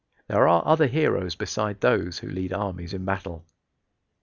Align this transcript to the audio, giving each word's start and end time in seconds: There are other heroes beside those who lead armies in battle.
There 0.27 0.47
are 0.47 0.65
other 0.67 0.87
heroes 0.87 1.35
beside 1.35 1.79
those 1.79 2.17
who 2.17 2.27
lead 2.27 2.53
armies 2.53 2.91
in 2.91 3.05
battle. 3.05 3.45